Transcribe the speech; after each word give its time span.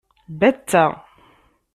Batta 0.39 0.85